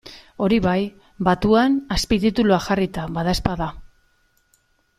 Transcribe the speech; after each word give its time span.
Hori 0.43 0.55
bai, 0.65 0.77
batuan 1.27 1.75
azpitituluak 1.97 2.65
jarrita 2.69 3.05
badaezpada. 3.19 3.69